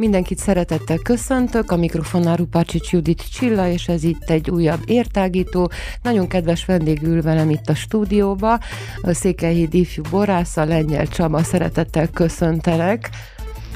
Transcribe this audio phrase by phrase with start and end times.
[0.00, 5.70] Mindenkit szeretettel köszöntök, a mikrofonnál Rupácsics Judit Csilla, és ez itt egy újabb értágító.
[6.02, 8.58] Nagyon kedves vendég ül velem itt a stúdióba,
[9.02, 13.10] a Székelyhíd ifjú borásza, Lengyel Csaba, szeretettel köszöntelek.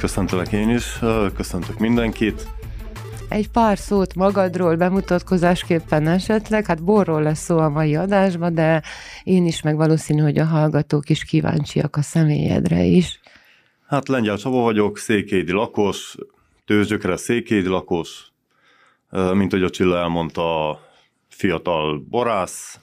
[0.05, 0.99] Köszöntelek én is,
[1.37, 2.47] köszöntök mindenkit.
[3.29, 8.83] Egy pár szót magadról bemutatkozásképpen esetleg, hát borról lesz szó a mai adásban, de
[9.23, 13.21] én is, meg valószínű, hogy a hallgatók is kíváncsiak a személyedre is.
[13.87, 16.17] Hát Lengyel Csaba vagyok, székédi lakos,
[16.65, 18.33] tőzsökre székédi lakos,
[19.11, 20.81] mint hogy a Csilla elmondta,
[21.29, 22.79] fiatal borász,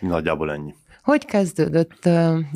[0.00, 0.74] nagyjából ennyi.
[1.04, 2.04] Hogy kezdődött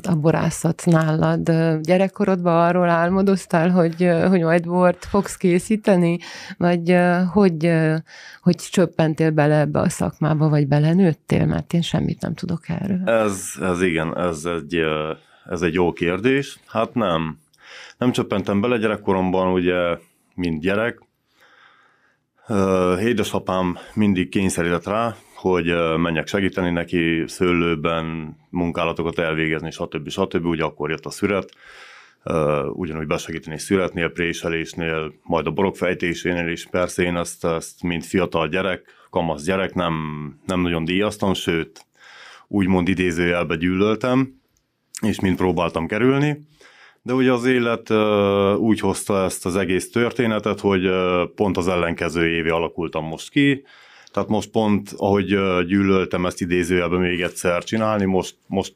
[0.08, 1.50] a borászat nálad?
[1.80, 6.18] Gyerekkorodban arról álmodoztál, hogy, hogy majd bort fogsz készíteni,
[6.58, 6.96] vagy
[7.32, 7.72] hogy,
[8.42, 13.08] hogy csöppentél bele ebbe a szakmába, vagy belenőttél, mert én semmit nem tudok erről.
[13.08, 14.84] Ez, ez igen, ez egy
[15.48, 16.58] ez egy jó kérdés.
[16.66, 17.38] Hát nem.
[17.98, 19.98] Nem csöppentem bele gyerekkoromban, ugye,
[20.34, 21.02] mint gyerek.
[23.00, 30.08] Édesapám mindig kényszerített rá, hogy menjek segíteni neki szőlőben, munkálatokat elvégezni, stb.
[30.08, 30.46] stb.
[30.46, 31.48] Ugye akkor jött a szüret,
[32.72, 36.66] ugyanúgy besegíteni születnél, préselésnél, majd a borok fejtésénél is.
[36.66, 39.94] Persze én ezt, ezt mint fiatal gyerek, kamasz gyerek nem,
[40.46, 41.86] nem nagyon díjaztam, sőt,
[42.48, 44.40] úgymond idézőjelbe gyűlöltem
[45.02, 46.46] és mind próbáltam kerülni.
[47.02, 47.90] De ugye az élet
[48.58, 50.90] úgy hozta ezt az egész történetet, hogy
[51.34, 53.64] pont az ellenkező évé alakultam most ki,
[54.12, 55.26] tehát most pont, ahogy
[55.66, 58.74] gyűlöltem ezt idézőjelben még egyszer csinálni, most, most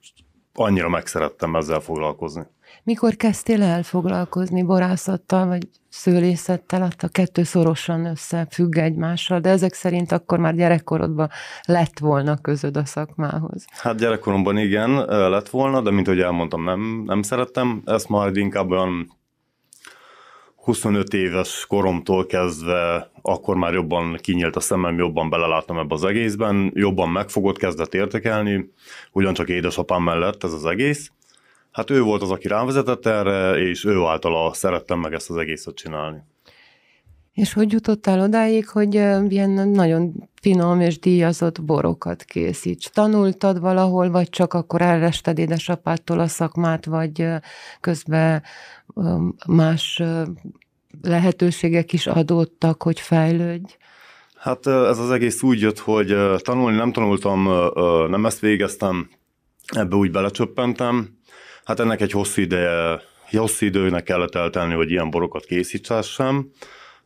[0.55, 2.43] annyira megszerettem ezzel foglalkozni.
[2.85, 9.73] Mikor kezdtél el foglalkozni borászattal, vagy szőlészettel, hát a kettő szorosan összefügg egymással, de ezek
[9.73, 11.29] szerint akkor már gyerekkorodban
[11.63, 13.65] lett volna közöd a szakmához.
[13.71, 14.91] Hát gyerekkoromban igen,
[15.31, 17.83] lett volna, de mint ahogy elmondtam, nem, nem szerettem.
[17.85, 19.21] Ezt majd inkább olyan
[20.63, 26.71] 25 éves koromtól kezdve akkor már jobban kinyílt a szemem, jobban beleláttam ebbe az egészben,
[26.75, 28.73] jobban megfogott, kezdett értekelni,
[29.13, 31.11] ugyancsak édesapám mellett ez az egész.
[31.73, 35.75] Hát ő volt az, aki rávezetett erre, és ő általa szerettem meg ezt az egészet
[35.75, 36.19] csinálni.
[37.33, 38.95] És hogy jutottál odáig, hogy
[39.29, 42.91] ilyen nagyon finom és díjazott borokat készíts?
[42.91, 47.27] Tanultad valahol, vagy csak akkor elrested édesapától a szakmát, vagy
[47.81, 48.43] közben
[49.47, 50.03] más
[51.03, 53.73] lehetőségek is adódtak, hogy fejlődj?
[54.37, 57.49] Hát ez az egész úgy jött, hogy tanulni nem tanultam,
[58.11, 59.11] nem ezt végeztem,
[59.67, 61.21] ebbe úgy belecsöppentem,
[61.65, 63.01] Hát ennek egy hosszú ideje,
[63.31, 66.51] hosszú időnek kellett eltelni, hogy ilyen borokat készítsessem.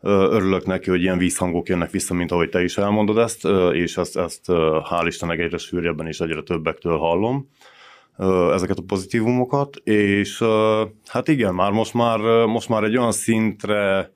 [0.07, 4.17] Örülök neki, hogy ilyen vízhangok jönnek vissza, mint ahogy te is elmondod ezt, és ezt,
[4.17, 4.45] ezt
[4.91, 7.49] hál' Istennek egyre sűrűbben és egyre többektől hallom
[8.53, 10.43] ezeket a pozitívumokat, és
[11.07, 14.11] hát igen, már most már, most már egy olyan szintre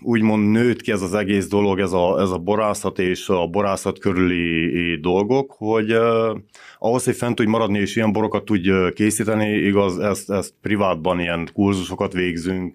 [0.00, 3.98] úgymond nőtt ki ez az egész dolog, ez a, ez a borászat és a borászat
[3.98, 6.38] körüli dolgok, hogy uh,
[6.78, 11.48] ahhoz, hogy fent tudj maradni és ilyen borokat tudj készíteni, igaz, ezt, ezt privátban ilyen
[11.52, 12.74] kurzusokat végzünk,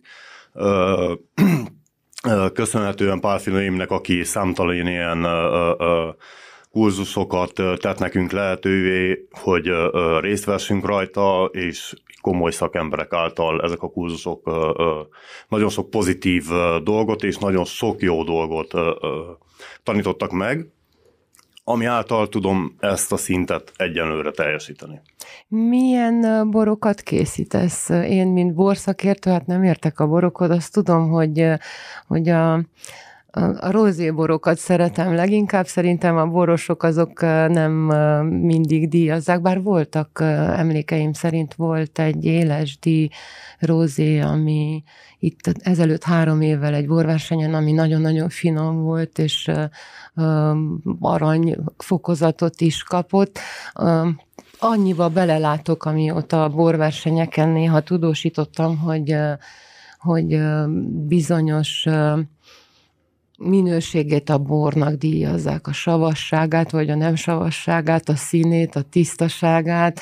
[0.53, 1.11] uh,
[2.53, 5.27] köszönhetően Pál Filóimnek, aki számtalan ilyen
[6.71, 9.71] kurzusokat tett nekünk lehetővé, hogy
[10.19, 14.51] részt vessünk rajta, és komoly szakemberek által ezek a kurzusok
[15.47, 16.43] nagyon sok pozitív
[16.83, 18.73] dolgot és nagyon sok jó dolgot
[19.83, 20.67] tanítottak meg,
[21.63, 25.01] ami által tudom ezt a szintet egyenlőre teljesíteni.
[25.47, 27.89] Milyen borokat készítesz?
[27.89, 31.45] Én, mint borszakértő, hát nem értek a borokhoz, azt tudom, hogy,
[32.07, 32.61] hogy a
[33.59, 37.71] a rózéborokat szeretem leginkább, szerintem a borosok azok nem
[38.29, 40.19] mindig díjazzák, bár voltak,
[40.55, 43.11] emlékeim szerint volt egy élesdi
[43.59, 44.83] rózé, ami
[45.19, 49.51] itt ezelőtt három évvel egy borversenyen, ami nagyon-nagyon finom volt, és
[50.99, 53.39] arany fokozatot is kapott.
[54.59, 59.15] Annyiba belelátok, amióta a borversenyeken néha tudósítottam, hogy,
[59.97, 60.41] hogy
[61.07, 61.87] bizonyos
[63.43, 70.01] minőségét a bornak díjazzák, a savasságát, vagy a nem savasságát, a színét, a tisztaságát.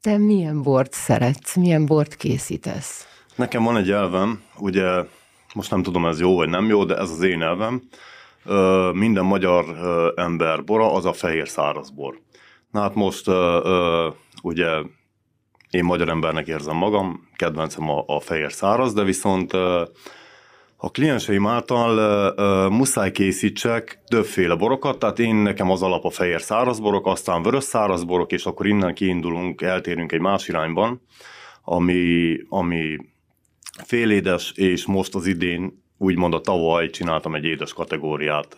[0.00, 3.06] Te milyen bort szeretsz, milyen bort készítesz?
[3.36, 5.04] Nekem van egy elvem, ugye
[5.54, 7.82] most nem tudom, ez jó vagy nem jó, de ez az én elvem.
[8.92, 9.64] Minden magyar
[10.16, 12.20] ember bora az a fehér száraz bor.
[12.70, 13.26] Na hát most
[14.42, 14.68] ugye
[15.70, 19.52] én magyar embernek érzem magam, kedvencem a, a fehér száraz, de viszont
[20.84, 26.40] a klienseim által uh, muszáj készítsek többféle borokat, tehát én nekem az alap a fehér
[26.40, 31.02] szárazborok, aztán vörös szárazborok, és akkor innen kiindulunk, eltérünk egy más irányban,
[31.64, 32.96] ami, ami
[33.84, 38.56] félédes, és most az idén, úgymond a tavaly csináltam egy édes kategóriát,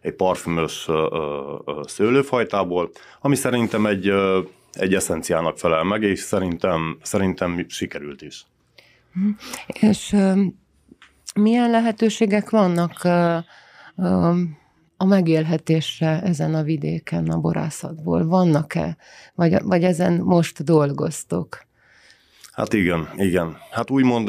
[0.00, 2.90] egy parfümös uh, uh, szőlőfajtából,
[3.20, 8.46] ami szerintem egy, uh, egy eszenciának felel meg, és szerintem, szerintem sikerült is.
[9.80, 10.16] És
[11.34, 13.04] milyen lehetőségek vannak
[14.96, 18.26] a megélhetésre ezen a vidéken, a borászatból?
[18.26, 18.96] Vannak-e?
[19.34, 21.66] Vagy, vagy ezen most dolgoztok?
[22.52, 23.56] Hát igen, igen.
[23.70, 24.28] Hát úgymond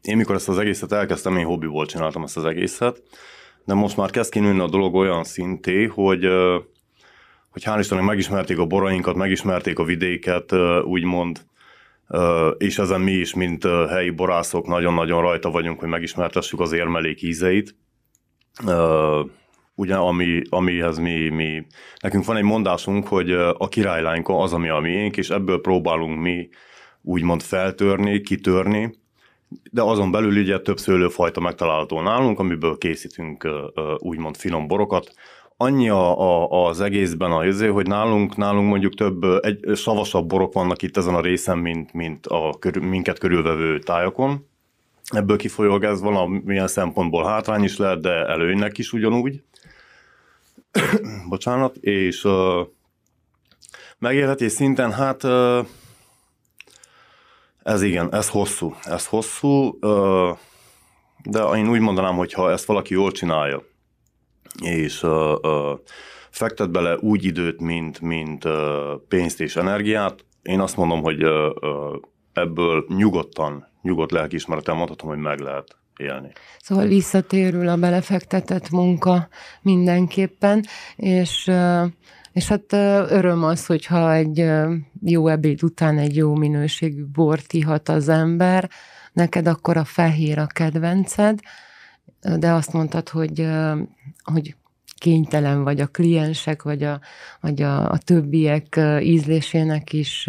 [0.00, 3.02] én mikor ezt az egészet elkezdtem, én hobbiból csináltam ezt az egészet,
[3.64, 6.26] de most már kezd kinőni a dolog olyan szinté, hogy
[7.50, 10.52] hogy hál' Istennek megismerték a borainkat, megismerték a vidéket,
[10.84, 11.40] úgymond,
[12.58, 17.76] és ezen mi is, mint helyi borászok nagyon-nagyon rajta vagyunk, hogy megismertessük az érmelék ízeit.
[19.74, 21.66] Ugye, ami, amihez mi, mi,
[22.00, 26.48] nekünk van egy mondásunk, hogy a királylányka az, ami a miénk, és ebből próbálunk mi
[27.02, 29.00] úgymond feltörni, kitörni,
[29.70, 33.48] de azon belül ugye több szőlőfajta megtalálható nálunk, amiből készítünk
[33.98, 35.12] úgymond finom borokat,
[35.62, 40.52] annyi a, a, az egészben a izé, hogy nálunk, nálunk mondjuk több, egy, savasabb borok
[40.52, 44.48] vannak itt ezen a részen, mint, mint a körül, minket körülvevő tájakon.
[45.04, 49.42] Ebből kifolyólag ez valamilyen szempontból hátrány is lehet, de előnynek is ugyanúgy.
[51.28, 52.66] Bocsánat, és uh,
[53.98, 55.66] megélhetés szinten, hát uh,
[57.62, 60.38] ez igen, ez hosszú, ez hosszú, uh,
[61.24, 63.62] de én úgy mondanám, hogy ha ezt valaki jól csinálja,
[64.60, 65.10] és uh,
[65.42, 65.78] uh,
[66.30, 68.52] fektet bele úgy időt, mint, mint uh,
[69.08, 72.00] pénzt és energiát, én azt mondom, hogy uh, uh,
[72.32, 76.32] ebből nyugodtan, nyugodt lelkiismeretem mondhatom, hogy meg lehet élni.
[76.60, 79.28] Szóval visszatérül a belefektetett munka
[79.62, 80.64] mindenképpen,
[80.96, 81.50] és
[82.32, 82.72] és hát
[83.12, 84.50] öröm az, hogyha egy
[85.02, 88.70] jó ebéd után egy jó minőségű bort ihat az ember,
[89.12, 91.40] neked akkor a fehér a kedvenced,
[92.38, 93.46] de azt mondtad, hogy,
[94.22, 94.54] hogy
[94.98, 97.00] kénytelen vagy a kliensek, vagy a,
[97.40, 100.28] vagy a, a többiek ízlésének is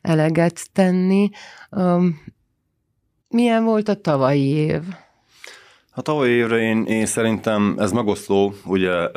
[0.00, 1.30] eleget tenni.
[3.28, 4.82] Milyen volt a tavalyi év?
[5.94, 9.08] A tavalyi évre én, én szerintem ez megoszló, ugye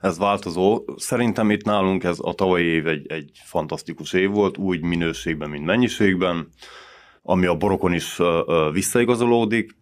[0.00, 0.84] ez változó.
[0.96, 5.64] Szerintem itt nálunk ez a tavalyi év egy, egy fantasztikus év volt, úgy minőségben, mint
[5.64, 6.48] mennyiségben,
[7.22, 8.18] ami a borokon is
[8.72, 9.80] visszaigazolódik.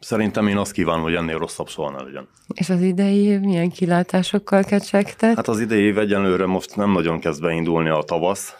[0.00, 2.28] Szerintem én azt kívánom, hogy ennél rosszabb soha ne legyen.
[2.54, 5.36] És az idei év milyen kilátásokkal kecsegtet?
[5.36, 8.56] Hát az idei év egyenlőre most nem nagyon kezd beindulni a tavasz.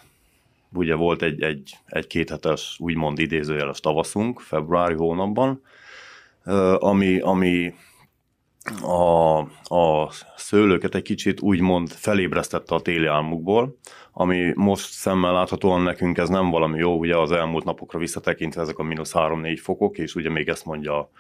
[0.73, 5.63] Ugye volt egy, egy, egy kéthetes, úgymond idézőjeles tavaszunk februári hónapban,
[6.79, 7.75] ami, ami
[8.83, 9.39] a,
[9.75, 13.79] a szőlőket egy kicsit úgymond felébresztette a téli álmukból,
[14.13, 18.79] ami most szemmel láthatóan nekünk ez nem valami jó, ugye az elmúlt napokra visszatekintve ezek
[18.79, 21.11] a mínusz 3-4 fokok, és ugye még ezt mondja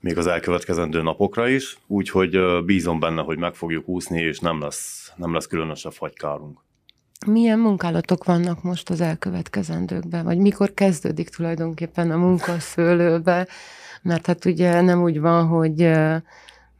[0.00, 5.12] még az elkövetkezendő napokra is, úgyhogy bízom benne, hogy meg fogjuk úszni, és nem lesz,
[5.16, 6.58] nem lesz különösebb fagykárunk.
[7.26, 13.48] Milyen munkálatok vannak most az elkövetkezendőkben, vagy mikor kezdődik tulajdonképpen a munka szőlőbe?
[14.02, 15.90] Mert hát ugye nem úgy van, hogy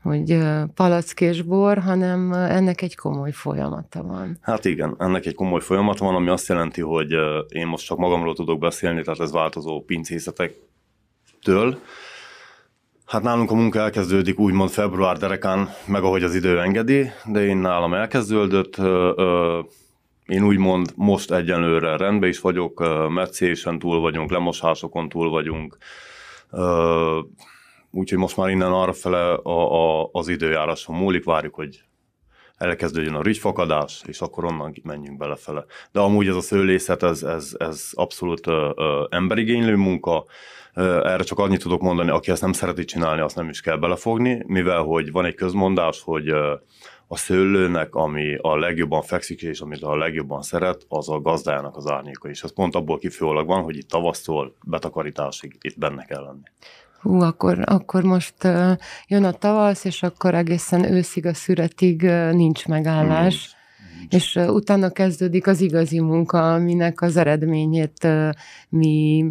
[0.04, 0.38] hogy
[0.74, 4.38] palack és bor, hanem ennek egy komoly folyamata van.
[4.40, 7.10] Hát igen, ennek egy komoly folyamata van, ami azt jelenti, hogy
[7.48, 11.78] én most csak magamról tudok beszélni, tehát ez változó pincészetektől.
[13.06, 17.56] Hát nálunk a munka elkezdődik úgymond február derekán, meg ahogy az idő engedi, de én
[17.56, 18.76] nálam elkezdődött.
[20.26, 25.76] Én úgymond most egyenlőre rendben is vagyok, meccésen túl vagyunk, lemosásokon túl vagyunk,
[27.94, 31.84] úgyhogy most már innen arra fele a, a, az időjáráson múlik, várjuk, hogy
[32.56, 35.64] elkezdődjön a rügyfakadás, és akkor onnan menjünk belefele.
[35.92, 40.24] De amúgy ez a szőlészet, ez, ez, ez abszolút ö, ö, emberigénylő munka,
[40.74, 44.42] erre csak annyit tudok mondani, aki ezt nem szereti csinálni, azt nem is kell belefogni,
[44.46, 46.28] mivel hogy van egy közmondás, hogy
[47.06, 51.86] a szőlőnek, ami a legjobban fekszik, és amit a legjobban szeret, az a gazdájának az
[51.86, 52.28] árnyéka.
[52.28, 56.42] És ez pont abból kifőleg van, hogy itt tavasztól betakarításig itt benne kell lenni
[57.04, 58.34] hú, akkor, akkor most
[59.06, 63.56] jön a tavasz, és akkor egészen őszig a szüretig nincs megállás.
[63.98, 64.14] Nincs.
[64.14, 68.08] És utána kezdődik az igazi munka, aminek az eredményét
[68.68, 69.24] mi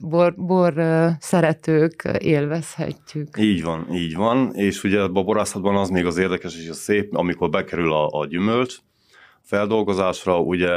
[0.00, 0.74] bor, bor
[1.20, 3.28] szeretők élvezhetjük.
[3.38, 7.16] Így van, így van, és ugye a borászatban az még az érdekes és a szép,
[7.16, 8.76] amikor bekerül a, a gyümölcs,
[9.40, 10.72] feldolgozásra, ugye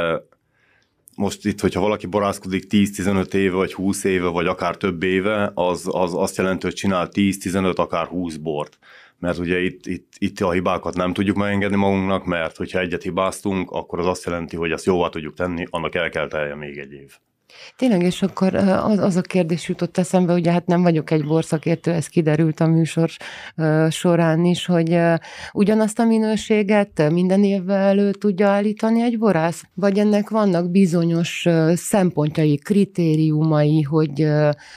[1.18, 5.88] most itt, hogyha valaki borászkodik 10-15 éve, vagy 20 éve, vagy akár több éve, az,
[5.92, 8.78] az azt jelenti, hogy csinál 10-15, akár 20 bort.
[9.18, 13.70] Mert ugye itt, itt, itt a hibákat nem tudjuk megengedni magunknak, mert hogyha egyet hibáztunk,
[13.70, 16.92] akkor az azt jelenti, hogy ezt jóvá tudjuk tenni, annak el kell telje még egy
[16.92, 17.18] év.
[17.76, 21.90] Tényleg, és akkor az, az a kérdés jutott eszembe, ugye hát nem vagyok egy borszakértő,
[21.90, 23.10] ez kiderült a műsor
[23.90, 24.98] során is, hogy
[25.52, 29.64] ugyanazt a minőséget minden évvel elő tudja állítani egy borász?
[29.74, 34.28] Vagy ennek vannak bizonyos szempontjai, kritériumai, hogy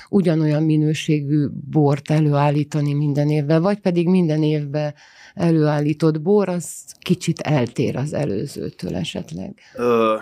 [0.09, 4.93] ugyanolyan minőségű bort előállítani minden évvel, vagy pedig minden évben
[5.33, 9.53] előállított bor, az kicsit eltér az előzőtől esetleg?
[9.75, 10.15] Ö,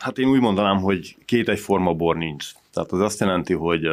[0.00, 2.46] Hát én úgy mondanám, hogy két egyforma bor nincs.
[2.72, 3.86] Tehát az azt jelenti, hogy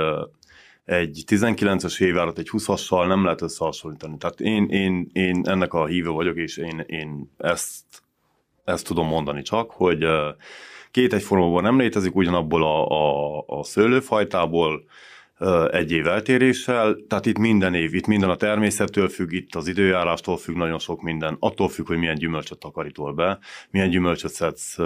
[0.85, 4.17] egy 19-es évjárat egy 20-assal nem lehet összehasonlítani.
[4.17, 7.83] Tehát én, én, én ennek a hívő vagyok, és én, én ezt,
[8.63, 10.05] ezt tudom mondani csak, hogy
[10.91, 14.85] két egyforma bor nem létezik, ugyanabból a, a, a szőlőfajtából,
[15.71, 20.37] egy év eltéréssel, tehát itt minden év, itt minden a természettől függ, itt az időjárástól
[20.37, 23.39] függ nagyon sok minden, attól függ, hogy milyen gyümölcsöt takarítol be,
[23.69, 24.77] milyen gyümölcsöt szedsz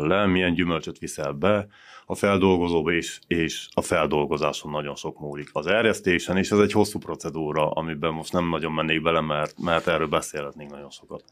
[0.00, 1.66] le, milyen gyümölcsöt viszel be
[2.06, 5.48] a feldolgozóba, és, és a feldolgozáson nagyon sok múlik.
[5.52, 9.86] Az erjesztésen, és ez egy hosszú procedúra, amiben most nem nagyon mennék bele, mert, mert
[9.86, 11.24] erről beszélhetnénk nagyon sokat.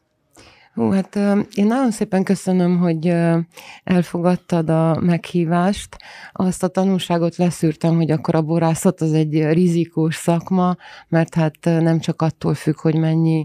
[0.76, 1.16] Hú, hát
[1.54, 3.14] én nagyon szépen köszönöm, hogy
[3.84, 5.96] elfogadtad a meghívást.
[6.32, 10.76] Azt a tanulságot leszűrtem, hogy akkor a borászat az egy rizikós szakma,
[11.08, 13.44] mert hát nem csak attól függ, hogy mennyi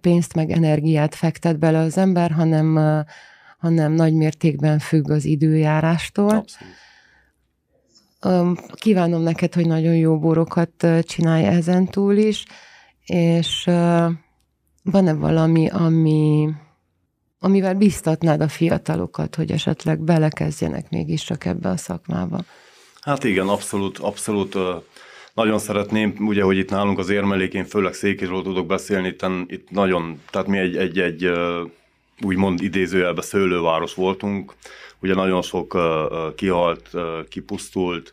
[0.00, 2.78] pénzt meg energiát fektet bele az ember, hanem,
[3.58, 6.44] hanem nagy mértékben függ az időjárástól.
[6.44, 6.74] Abszolút.
[8.74, 12.44] Kívánom neked, hogy nagyon jó borokat csinálj ezen túl is,
[13.04, 13.70] és
[14.90, 16.48] van-e valami, ami,
[17.38, 22.40] amivel biztatnád a fiatalokat, hogy esetleg belekezdjenek mégiscsak ebbe a szakmába?
[23.00, 24.56] Hát igen, abszolút, abszolút.
[25.34, 30.20] Nagyon szeretném, ugye, hogy itt nálunk az érmelékén főleg Székelyről tudok beszélni, itt, itt nagyon,
[30.30, 31.30] tehát mi egy, egy, egy
[32.22, 34.54] úgymond idézőjelbe szőlőváros voltunk,
[35.02, 35.78] ugye nagyon sok
[36.36, 36.90] kihalt,
[37.28, 38.12] kipusztult,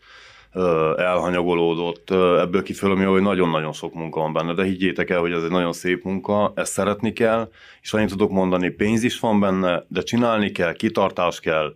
[0.98, 5.50] elhanyagolódott, ebből kifelé, hogy nagyon-nagyon sok munka van benne, de higgyétek el, hogy ez egy
[5.50, 7.50] nagyon szép munka, ezt szeretni kell,
[7.81, 11.75] és annyit tudok mondani, pénz is van benne, de csinálni kell, kitartás kell,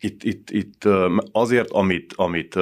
[0.00, 0.88] itt, itt, itt
[1.32, 2.54] azért, amit, amit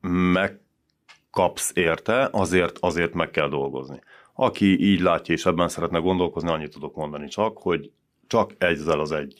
[0.00, 4.00] megkapsz érte, azért, azért meg kell dolgozni.
[4.34, 7.90] Aki így látja és ebben szeretne gondolkozni, annyit tudok mondani csak, hogy
[8.26, 9.38] csak ezzel az egy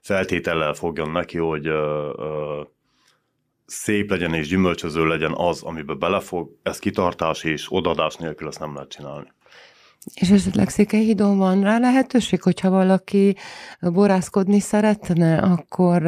[0.00, 1.70] feltétellel fogjon neki, hogy
[3.72, 8.74] szép legyen és gyümölcsöző legyen az, amiben belefog, ez kitartás és odadás nélkül ezt nem
[8.74, 9.32] lehet csinálni.
[10.14, 13.36] És esetleg Székelyhídon van rá lehetőség, hogyha valaki
[13.80, 16.02] borászkodni szeretne, akkor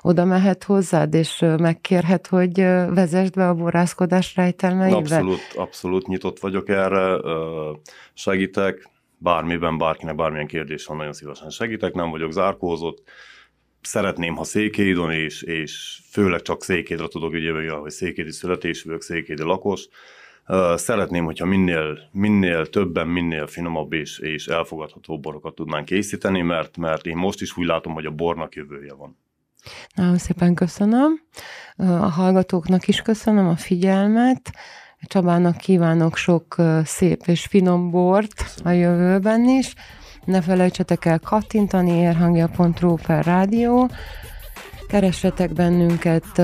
[0.00, 2.54] oda mehet hozzád, és megkérhet, hogy
[2.88, 4.96] vezesd be a borászkodás rejtelmeibe?
[4.96, 7.20] Abszolút, abszolút nyitott vagyok erre,
[8.14, 13.02] segítek, bármiben, bárkinek bármilyen kérdés van, nagyon szívesen segítek, nem vagyok zárkózott,
[13.86, 19.42] szeretném, ha Székelyidon, és, és főleg csak Székédre tudok ügyelni, hogy Székédi születésű vagyok, Székédi
[19.42, 19.88] lakos.
[20.74, 27.06] Szeretném, hogyha minél, minél többen, minél finomabb és, és elfogadható borokat tudnánk készíteni, mert, mert
[27.06, 29.18] én most is úgy látom, hogy a bornak jövője van.
[29.94, 31.20] Nagyon szépen köszönöm.
[31.76, 34.52] A hallgatóknak is köszönöm a figyelmet.
[35.06, 39.74] Csabának kívánok sok szép és finom bort a jövőben is.
[40.24, 43.90] Ne felejtsetek el kattintani érhangja.ru per rádió,
[44.88, 46.42] Keressetek bennünket,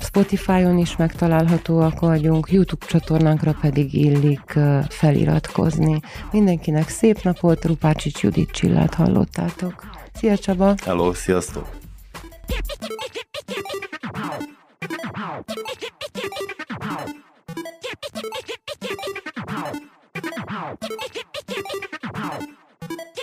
[0.00, 4.58] Spotify-on is megtalálhatóak vagyunk, YouTube csatornánkra pedig illik
[4.88, 6.00] feliratkozni.
[6.32, 9.84] Mindenkinek szép napot, Rupácsics Judit Csillát hallottátok.
[10.14, 10.74] Szia Csaba!
[10.84, 11.68] Hello, sziasztok!
[20.58, 21.95] Ow.